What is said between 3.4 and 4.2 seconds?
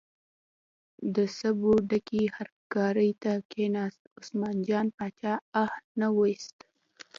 کیناست،